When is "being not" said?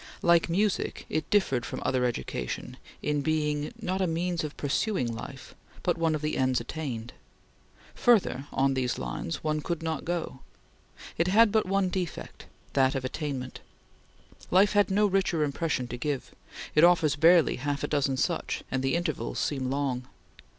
3.21-4.01